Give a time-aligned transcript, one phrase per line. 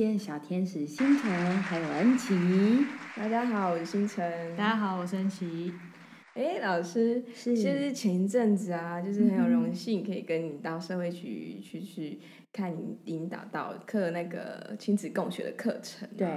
[0.00, 2.86] 见小天使星辰，还有恩琪。
[3.14, 4.56] 大家好，我是星辰。
[4.56, 5.74] 大家好，我是恩琪。
[6.34, 12.18] 哎，老师，是其实前一阵子啊，就是很有荣幸可以跟你到社会局去去
[12.52, 16.14] 看你引导到课那个亲子共学的课程、啊。
[16.16, 16.28] 对，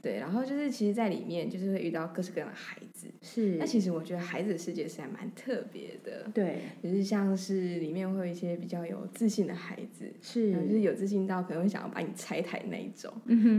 [0.00, 3.08] 对，然后就是其实，在里面就是会遇到各式各样的孩子。
[3.22, 3.56] 是。
[3.56, 6.30] 那其实我觉得孩子的世界是还蛮特别的。
[6.32, 13.12] 对，就是像是里面会有一些比较有自信的孩子，是然后就是有自信到可能会想要把你拆台那一种，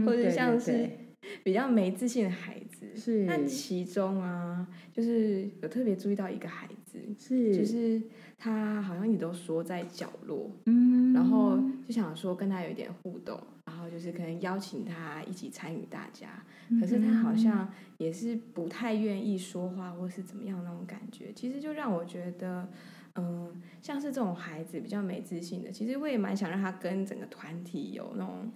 [0.04, 0.90] 或者对对像是对
[1.44, 2.94] 比较没自信的孩子。
[2.94, 3.24] 是。
[3.24, 7.56] 那其中啊，就是有特别注意到一个孩子，是。
[7.56, 8.02] 就是
[8.36, 11.58] 他好像也都缩在角落，嗯，然后。
[11.86, 16.42] 就想说跟他有一点互动，然后就是可能邀请他一起参与大家，
[16.80, 22.68] 可是他好像也是不太愿意说话或是怎么样那种感觉，其实就让我觉得。
[23.16, 28.50] 嗯，像是这种孩子比较没自信的，其实我也蛮想让他跟整个团体有那种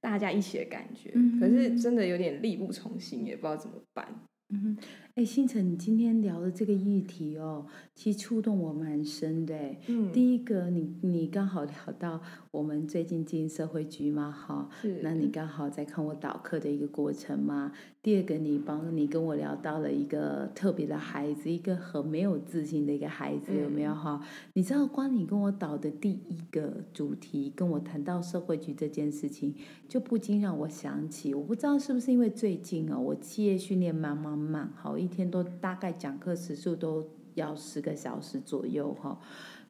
[0.00, 1.12] 大家一起的感觉。
[1.14, 4.06] 嗯可是真的有点力不从心，也不知道怎么办。
[5.16, 7.66] 哎，星辰，你今天聊的这个议题哦，
[7.96, 9.76] 其实触动我蛮深的哎。
[9.88, 12.20] 嗯，第一个，你你刚好聊到
[12.52, 17.72] 我们最近进社会局嘛，哈，是那你刚好在看我导课的一个过程嘛。
[18.02, 24.24] 第二个，你帮你跟我聊到了一个特别的孩子，一个很没有自信的一个孩子，有没有哈？
[24.54, 29.54] 你知道，光你跟我导的第一个主题，跟我谈到社会局这件事情，
[29.88, 39.18] 就不禁让我想起，我不知道是不是因为最近哦，我企业训练忙忙忙，好，一天都大概讲课时数都要十个小时左右哈。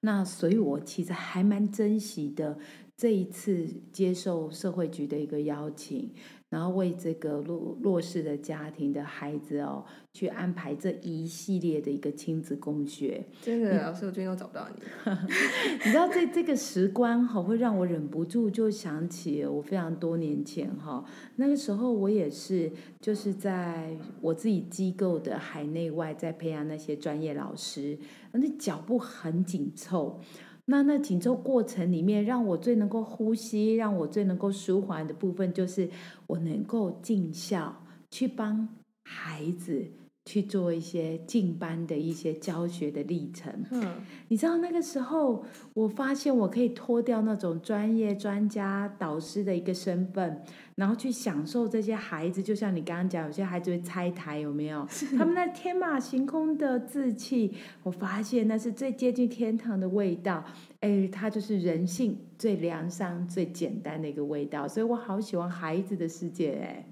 [0.01, 2.59] 那所以，我其实还蛮珍惜的
[3.01, 6.11] 这一次接受社会局的一个邀请，
[6.51, 13.25] 然后为这个弱弱势的家庭的孩子哦，去安排这一系列的一个亲子共学。
[13.41, 14.83] 真的，老师，我最近都找不到你。
[15.83, 21.03] 你知道这这个时光哈，会让我忍不住就想起我非常多年前哈，
[21.37, 27.99] 那个时候我也是就是在我自己机构的海内外在培养那些专业老师，
[28.33, 30.21] 那脚步很紧凑。
[30.71, 35.91] 那那紧凑过程里面，让我最能够呼吸，让我最能够舒缓的部分，就是
[36.29, 38.69] 我能够尽孝去帮
[39.03, 39.85] 孩子
[40.31, 43.53] 去做一些进班的一些教学的历程。
[43.73, 43.95] 嗯，
[44.29, 50.41] 你知道那个时候，我发现我可以脱掉那种专业专家导师的一个身份，
[50.77, 52.41] 然后去享受这些孩子。
[52.41, 54.87] 就像你刚刚讲，有些孩子会拆台，有没有？
[55.19, 57.53] 他们那天马行空的志气，
[57.83, 60.45] 我发现那是最接近天堂的味道。
[60.79, 64.69] 哎，它就是人性最良善、最简单的一个味道。
[64.69, 66.53] 所以我好喜欢孩子的世界。
[66.63, 66.87] 哎，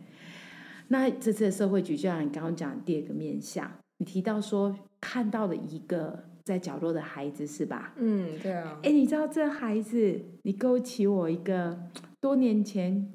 [0.89, 7.95] 那这次的社会局，就像你刚刚讲的第二个面向，你提到说看到了一个在角落的孩子，是吧？
[7.99, 8.81] 嗯，对啊。
[8.83, 11.79] 哎，你知道这孩子，你勾起我一个
[12.21, 13.13] 多年前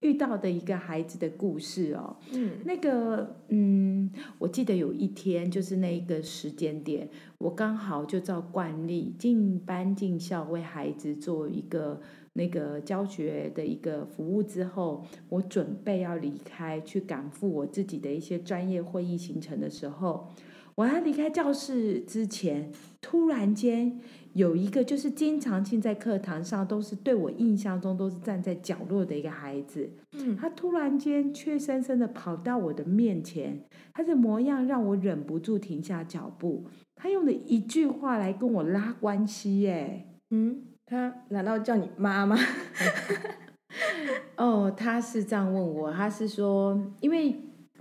[0.00, 2.16] 遇到的一个孩子的故事哦。
[2.32, 12.00] 嗯那个，嗯，我记得有一天，就是那一个时间点，我刚好就照惯例进班进校为孩子做一个
[12.36, 20.28] 那个教学的一个服务之后，我准备要离开去赶赴我自己的一些专业会议行程的时候，
[20.74, 23.98] 我要离开教室之前，突然间
[24.34, 36.66] 有一个就是经常性在课堂上都是对我印象中都是站在角落的一个孩子，嗯，他突然间怯生生的跑到我的面前，他的模样让我忍不住停下脚步。
[36.94, 40.08] 他用的一句话来跟我拉关系，耶。
[40.30, 42.38] 嗯，他难道叫你妈妈？
[44.36, 47.34] 哦，他是这样问我，他是说，因为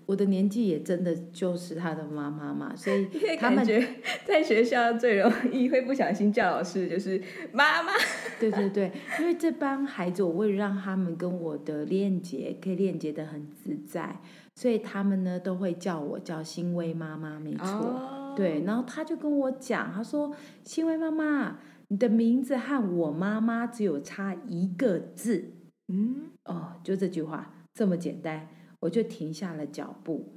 [0.08, 3.08] 我的年纪也真的就是他的妈妈嘛，所以
[3.38, 3.88] 他们感觉
[4.26, 7.22] 在学校最容易会不小心叫老师就是
[7.52, 7.92] 妈妈。
[8.40, 14.20] 对对对，因为这帮孩子，我为了让他们跟我的链接可以链接的很自在，
[14.56, 17.66] 所以他们呢都会叫我叫欣薇妈妈，没错。
[17.66, 20.30] 哦对，然后他就跟我讲，他说
[20.66, 21.58] ：“欣薇妈妈，
[21.90, 25.52] 你的名字和我妈妈只有差一个字。”
[25.88, 28.48] 嗯，哦，就这句话这么简单，
[28.80, 30.28] 我就停下了脚步，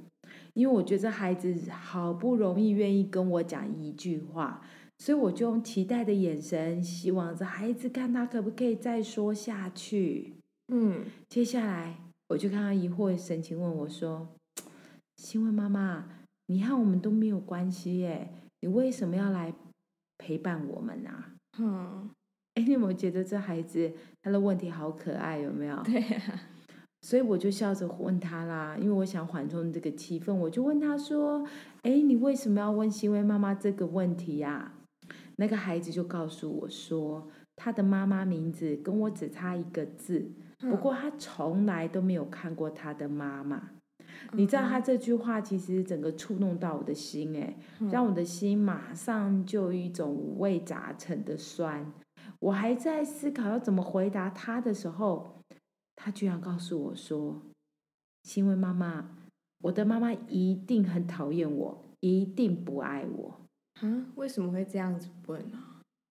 [0.53, 4.61] 因为我觉得孩子好不容易愿意跟我讲一句话，
[4.99, 10.35] 所以我就用期待的眼神，希望这孩子看他可不可以再说下去。
[10.67, 11.97] 嗯，接下来
[12.27, 14.27] 我就看他疑惑的神情，问我说
[15.17, 16.05] ：“新问妈妈，
[16.45, 18.29] 你和我们都没有关系耶，
[18.59, 19.51] 你为什么要来
[20.19, 22.09] 陪伴我们啊？”嗯，
[22.55, 23.91] 哎，你有没有觉得这孩子
[24.21, 25.39] 他的问题好可爱？
[25.39, 25.75] 有没有？
[25.83, 26.41] 对啊，
[27.01, 31.45] 所以我就笑着问他啦，因为我想缓冲这个气氛，我就问他说
[31.83, 34.73] ：“哎，你为什么要问新薇妈妈这个问题呀、
[35.37, 43.69] 那个孩子就告诉我说，他的妈妈名字跟我只差一个字，不过他从来都没有看过他的妈妈。
[44.33, 47.55] 你知道他这句话其实整个触动到我的心，哎，
[47.91, 51.91] 让我的心马上就有一种五味杂陈的酸。
[52.39, 55.41] 我还在思考要怎么回答他的时候，
[55.95, 57.41] 他居然告诉我说
[58.23, 59.09] ：“新闻妈妈，
[59.63, 63.41] 我的妈妈一定很讨厌我，一定不爱我。
[63.81, 65.57] 啊，为什么会这样子问呢、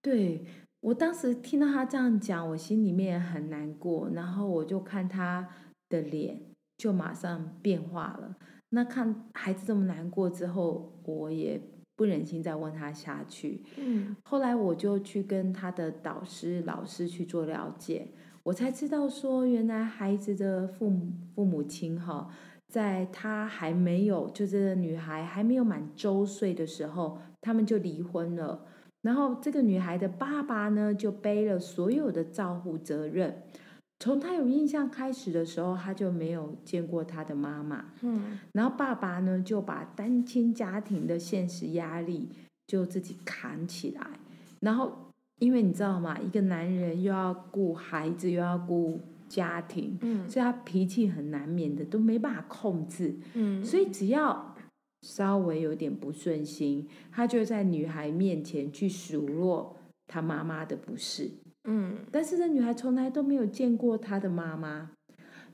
[0.02, 0.44] 对”
[0.80, 5.48] 我当时听到他这样讲，我心里面也很难过，然后我就看他
[5.88, 6.40] 的脸，
[6.78, 8.34] 就马上变化了。
[8.70, 11.60] 那看孩子这么难过之后，我也
[11.96, 13.62] 不忍心再问他下去。
[13.76, 18.08] 嗯后来我就去跟他的导师、老师去做了解，
[18.44, 22.30] 我才知道说，原来孩子的父母父母亲哈，
[22.68, 28.66] 在他还没有，就这个女孩还没有满周岁的时候，他们就离婚了。
[29.00, 33.42] 然后这个女孩的爸爸呢，就背了所有的照护责任。
[34.00, 37.86] 从他有印象开始的时候，他就没有见过他的妈妈。
[38.02, 42.28] 嗯然后爸爸呢，就把单亲家庭的现实压力
[42.66, 44.06] 就自己扛起来。
[44.60, 53.16] 然后，因为你知道吗，一个男人又要顾孩子，又要顾家庭，嗯所以他脾气很难免的都没办法控制。
[53.34, 54.54] 嗯，所以只要
[55.02, 61.30] 稍微有点不顺心，他就在女孩面前去数落他妈妈的不是。
[61.70, 64.92] 嗯但是这女孩从来都没有见过她的妈妈，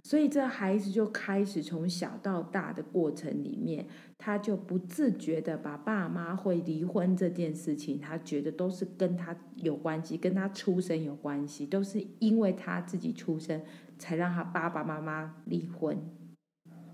[0.05, 3.85] 所以这孩子就开始从小到大的过程里面，
[4.17, 13.61] 她就不自觉的把爸妈会离婚这件事情，她觉得都是跟她有关系，跟她出生有关系，都是因为她自己出生
[13.99, 15.99] 才让她爸爸妈妈离婚。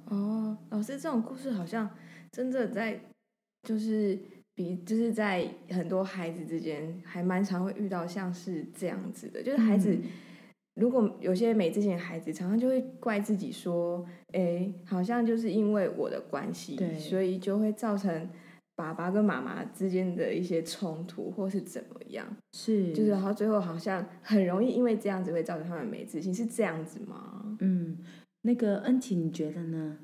[0.07, 1.91] 哦，老师，这种故事好像
[2.33, 2.99] 真的在，
[3.69, 4.19] 就是
[4.61, 9.95] 比就是在很多孩子之间还蛮常会遇到像是这样子的，就是孩子。
[9.95, 10.03] 嗯
[10.77, 18.31] 如果有些没自信的孩子，常常就会怪自己说：“哎，好像就是因为我的关系，所以就会造成
[18.77, 22.25] 爸爸跟妈妈之间的一些冲突，或是怎么样。
[22.53, 27.57] 是，就是然后最后好像很容易因为这样子会造成他们没自信，是这样子吗？
[27.59, 27.99] 嗯，
[28.43, 29.99] 那个恩琪，你觉得呢？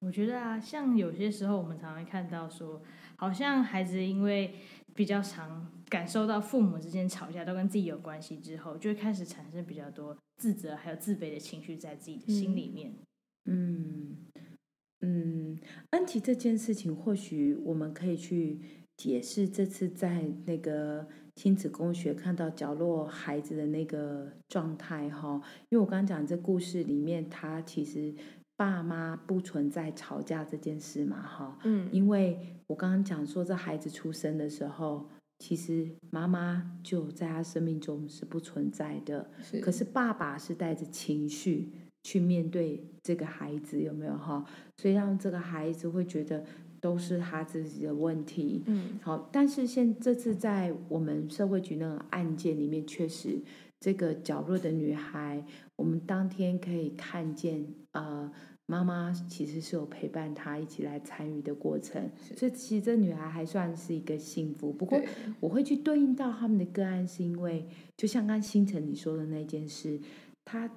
[0.00, 2.82] 我觉得啊，像有些时候我们常常看到说，
[3.18, 4.54] 好像孩子因为
[4.94, 12.94] 比较常感受到父母之间吵架都跟自己有关系之后，就会开始产生比较多自责还有自卑的情绪在自己的心里面。
[13.44, 14.16] 嗯
[15.00, 15.58] 嗯，
[15.90, 18.60] 安琪这件事情，或许我们可以去
[18.96, 25.40] 解释这次在那个亲子工学看到角落孩子的那个状态哈，
[25.70, 28.12] 因为我刚刚讲这故事里面，他其实
[28.58, 35.08] 爸妈不存在吵架这件事嘛哈，嗯因为我刚刚讲说这孩子出生的时候。
[35.40, 41.70] 其实妈妈就在他生命中是不存在的，是可是爸爸是带着情绪
[42.02, 44.44] 去面对这个孩子，有没有哈？
[44.78, 46.44] 所以让这个孩子会觉得
[46.80, 48.64] 都是他自己的问题。
[48.66, 53.40] 嗯好，但是现这次在我们社会局那个案件里面，确实
[53.80, 55.44] 这个角落的女孩，
[55.76, 58.30] 我们当天可以看见，呃，
[58.66, 64.72] 妈妈其实是有陪伴她一起来参与的过程，所以其实这女孩还算是一个幸福。
[64.72, 65.00] 不过
[65.40, 67.66] 我会去对应到他们的个案，是因为
[67.96, 70.00] 就像刚星辰你说的那件事，
[70.44, 70.70] 她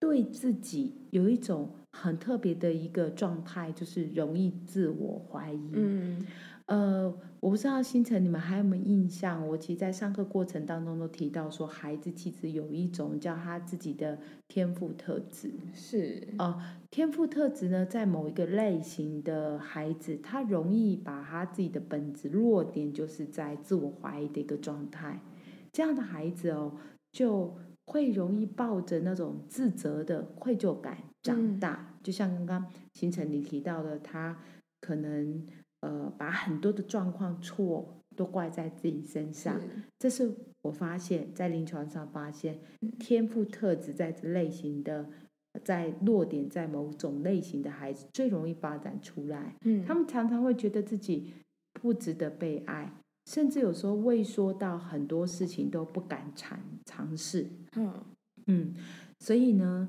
[0.00, 5.70] 对自己有一种很特别的一个状态，就是容易自我怀疑。
[5.74, 6.26] 嗯
[6.68, 7.08] 呃，
[7.40, 9.46] 我不知道星辰你们还有没有印象？
[9.48, 15.50] 我其实，在上课过程当中都提到说，孩子其实有一种叫他自己的天赋特质。
[15.72, 16.60] 是哦，
[16.90, 25.22] 天赋特质呢，在某一个类型的孩子，他容易把他自己的本质弱点，就是在自我怀疑的一个状态。
[25.72, 26.74] 这样的孩子哦，
[27.10, 27.56] 就
[27.86, 31.94] 会容易抱着那种自责的愧疚感长大。
[32.02, 34.38] 就像刚刚星辰你提到的，他
[34.82, 35.46] 可能
[35.80, 39.60] 呃把很多的状况错都怪在自己身上。
[39.98, 42.60] 这是我发现，在临床上发现
[42.98, 45.08] 天赋特质在这类型的。
[45.64, 51.32] 在弱点在某种类型的孩子最容易发展出来，嗯，他们常常会觉得自己
[51.72, 52.92] 不值得被爱，
[53.26, 57.92] 甚至有时候畏缩到很多事情都不敢尝尝试，嗯
[58.46, 58.74] 嗯，
[59.18, 59.88] 所以呢，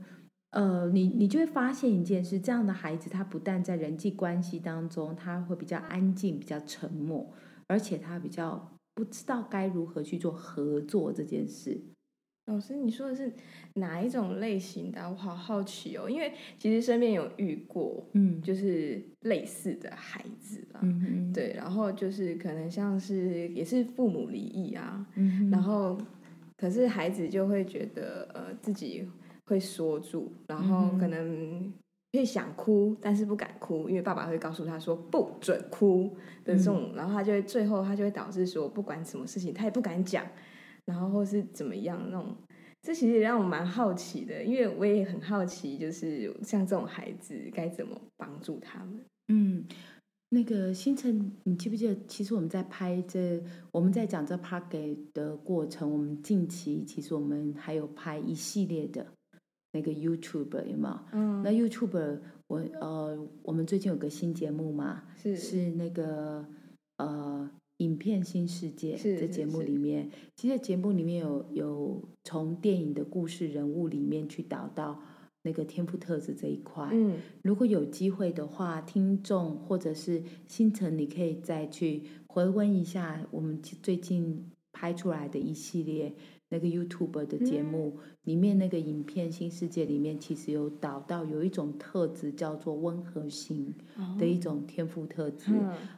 [0.51, 7.32] 呃，你你就会发现一件事，这样的孩子他不但在人际关系当中他会比较安静、比较沉默，
[7.68, 11.79] 而且他比较不知道该如何去做合作这件事。
[12.48, 13.32] 老师，你说的是
[13.75, 15.08] 哪一种类型的？
[15.08, 25.96] 我好好奇哦，因为其实身边有遇过，嗯，就是类似的孩子啦，嗯嗯，对，然后就是可能像是也是父母离异啊，嗯，然后
[26.58, 29.08] 可是孩子就会觉得呃自己
[29.50, 31.74] 会缩住，然后可能
[32.13, 36.15] 会想哭，但是不敢哭，因为爸爸会告诉他说不准哭
[36.46, 40.25] 的这种，然后他就会最后他就会导致说不管什么事情他也不敢讲。
[40.86, 42.36] 然后或是怎么样那种，
[42.82, 49.00] 这其实也让我蛮好奇的，因为我也很好奇，就是像这种孩子该怎么帮助他们。
[49.27, 49.63] 嗯，
[50.29, 51.96] 那个星辰，你记不记得？
[52.08, 53.39] 其实我们在拍这，
[53.72, 59.06] 我们在讲这 p a r k 的过程，我们近期其实我们还有拍一系列的
[59.71, 61.05] 那个 YouTube 有吗？
[61.11, 66.45] 嗯，那 YouTube 我呃，我们最近有个新节目嘛，是是那个
[66.97, 67.49] 呃。
[67.79, 75.01] 影片新世界这节目里面，其实节目里面有有从电影的故事人物里面去导到
[75.43, 76.89] 那个天赋特质这一块。
[76.91, 86.13] 嗯，如果有机会的话，听众或者是星辰，你可以再去回温一下我们最近拍出来的一系列。
[86.50, 93.74] 那个 YouTube 的节目里面，那个影片《新世界》里面，其实有导到有一种特质叫做温和型
[94.18, 95.51] 的一种天赋特质。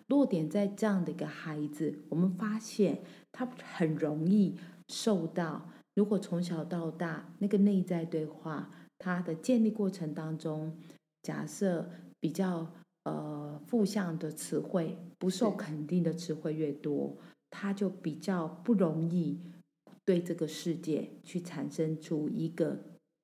[0.07, 4.57] 落点在这样的一个孩子，我们发现他很容易
[4.89, 10.77] 受到，如果从小到大那个内在对话，他的建立过程当中，
[11.23, 11.89] 假设
[12.19, 12.73] 比较
[13.05, 17.15] 呃负向的词汇、不受肯定的词汇越多，
[17.49, 19.39] 他就比较不容易。
[20.11, 22.77] 对这个世界去产生出一个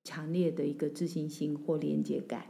[0.06, 2.46] 强烈的一个自信心或连接感，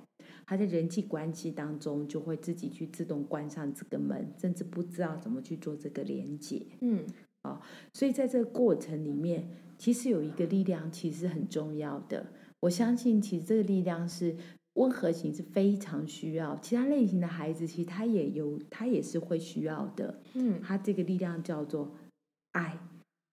[0.45, 6.63] 他在人际关系当中就会自己去自动关上这个门，甚至不知道怎么去做这个连接。
[6.81, 7.03] 嗯，
[7.41, 7.59] 啊，
[7.95, 12.27] 所以在这个过程里面，其实有一个力量，其实很重要的。
[12.59, 14.37] 我相信，其实这个力量是
[14.73, 20.21] 温和型是非常需要，其他类型的孩子其实他也有，他也是会需要的。
[20.35, 21.95] 嗯，他这个力量叫做
[22.51, 22.77] 爱。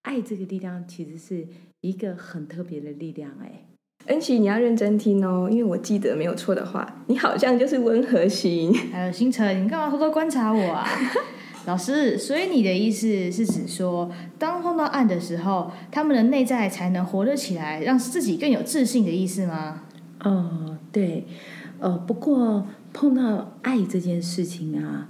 [0.05, 1.47] 爱这个力量其实是
[1.81, 3.67] 一个很特别的力量，哎，
[4.07, 8.73] 恩琪，你要认真听哦，因为我记得没有错的话，你好像就是温和型。
[8.93, 10.87] 还有星辰，你干嘛偷偷观察我啊？
[11.67, 19.85] 老师，所以你的意思是指说，当碰到爱的时候，他们的内在才能活得起来，让自己更有自信的意思吗？
[20.21, 21.27] 哦，对，
[21.79, 25.09] 呃，不过碰到爱这件事情啊，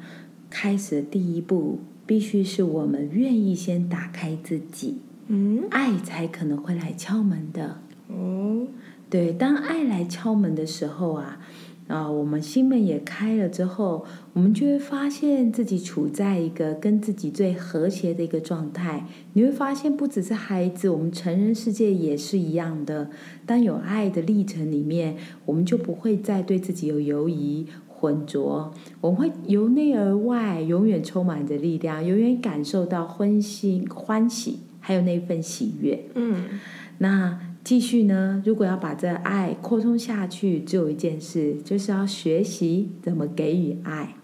[0.48, 1.80] 开始的第一步。
[2.06, 7.78] 必须是我们愿意先打开自己，嗯，爱才可能会来敲门的。
[8.08, 8.66] 哦，
[9.08, 11.40] 对，当爱来敲门的时候啊，
[11.88, 19.06] 啊，我们心门也开了之后，我们就会发现自己处在一个跟自己最和谐的一个状态。
[19.32, 23.10] 你会发现，不只是孩子，我们成人世界也是一样的。
[23.46, 27.66] 当有爱的历程里面，我们就不会再对自己有犹疑。
[28.04, 28.70] 浑浊，
[29.00, 36.04] 我们会由内而外，永远充满着力量，永远感受到欢喜、欢喜，还有那份喜悦。
[36.14, 36.60] 嗯，
[36.98, 38.42] 那继续呢？
[38.44, 44.16] 如果要把这爱扩充下去，只有一件事，就是要学习怎么给予爱。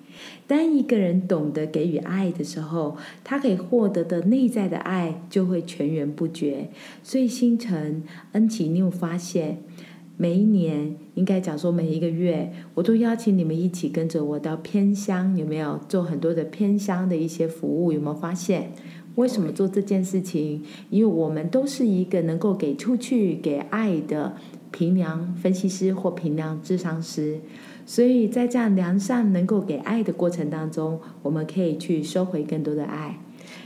[0.46, 6.68] 当一个人懂得给予爱的时候，他可以获得的内在的爱就会源源不绝。
[7.02, 9.62] 所以，星辰恩琪，你有发现？
[10.20, 17.90] 每一年，应该讲说每一个月，我都邀请你们一起跟着我到偏乡，有没有做很多的偏乡的一些服务？
[17.90, 18.70] 有没有发现？
[19.14, 20.62] 为什么做这件事情？
[20.90, 24.36] 因为我们都是一个能够给出去、给爱的
[24.70, 27.40] 平良分析师或平良智商师，
[27.86, 33.18] 所以在这样良善能够给爱的过程当中，我们可以去收回更多的爱。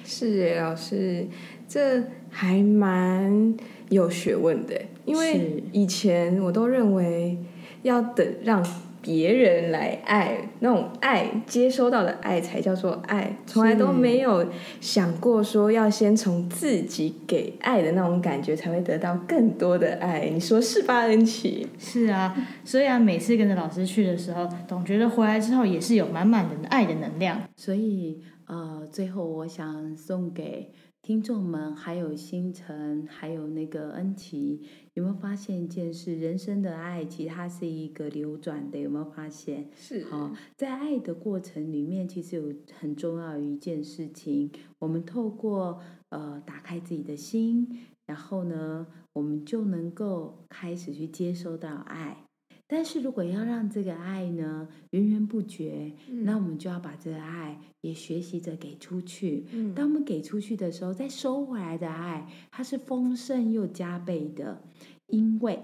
[0.05, 1.27] 是耶老师，
[1.67, 3.57] 这还蛮。
[3.91, 7.39] 有学问的，因为以前我都认为
[7.83, 8.65] 要等让
[9.03, 14.47] 别人来爱，那种爱接收到的爱才叫做爱，从来都没有
[14.81, 20.31] 想过说要先从自己给爱的那种感觉，才会得到更多的爱。
[20.33, 21.69] 你说是吧，恩琪？
[21.79, 22.35] 是啊，
[22.65, 27.43] 所以啊，每次跟着老师去的时候，总觉得回来之后也是有满满的爱的能量。
[27.57, 30.73] 所以呃，最后我想送给。
[31.05, 34.63] 听众们，还有星辰，还有那个恩琪，
[34.95, 36.19] 有没有发现一件事？
[36.19, 39.69] 人生的爱其实它是一个流转的，有没有发现？
[39.77, 40.03] 是。
[40.07, 47.69] 好，在爱的过程里面，其实有很重要一件事情，我们透过呃打开自己的心，
[48.07, 52.24] 然后呢，我们就能够开始去接收到爱。
[52.67, 55.93] 但是如果要让这个爱呢源源不绝，
[56.23, 59.45] 那我们就要把这个爱也学习着给出去。
[59.75, 64.63] 当我们给出去的时候，再收回来的爱，它是丰盛又加倍的。
[65.07, 65.63] 因为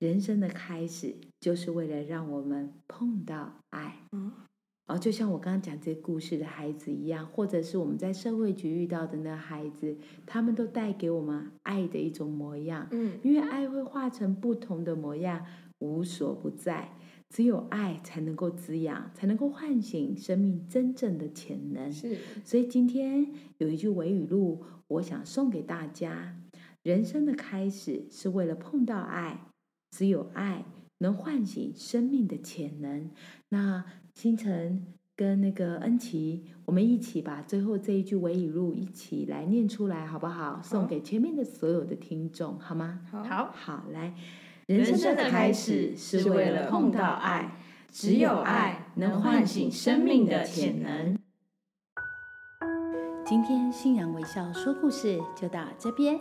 [0.00, 4.00] 人生的开始就是为了让我们碰到爱。
[4.10, 4.32] 嗯
[4.88, 9.96] 哦，就像我刚刚讲这故事的孩子一样，或者是我们在社会局遇到的那孩子，
[10.26, 12.88] 他们都带给我们爱的一种模样。
[12.90, 15.46] 嗯，因为爱会化成不同的模样。
[15.82, 16.96] 无所不在，
[17.28, 21.92] 只有爱才能够滋养，才能够唤醒生命真正的潜能。
[21.92, 23.26] 是，所以今天
[23.58, 26.36] 有一句维语录，我想送给大家：
[26.82, 29.48] 人生的开始是为了碰到爱，
[29.90, 30.64] 只有爱
[30.98, 33.10] 能唤醒生命的潜能。
[33.48, 33.84] 那
[34.14, 34.86] 星辰
[35.16, 40.60] 跟那个恩琪，我们一起把最后这一句维语录一起来念出来，好不好？
[40.62, 43.00] 送给前面的所有的听众，好吗？
[43.10, 44.14] 好，好，来。
[44.66, 47.50] 人生的开始是为了碰到爱，
[47.90, 51.18] 只有爱能唤醒生命的潜能。
[53.26, 56.18] 今天信仰微笑说故事就到这边。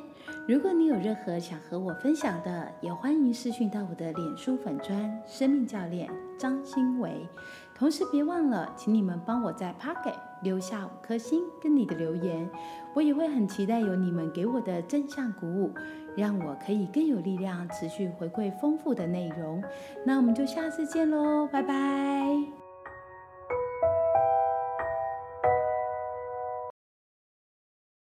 [0.47, 7.27] 如果你有任何想和我分享的，也欢迎私讯到我的脸书粉砖生命教练张新维。
[7.75, 12.49] 同时别忘了，请你们帮我在 Pocket 留下五颗星跟你的留言，
[12.93, 15.71] 我也会很期待有你们给我的正向鼓舞。
[16.13, 19.63] 让我可以更有力量，持续回馈丰富的内容。
[20.05, 22.60] 那我们就下次见喽，拜拜。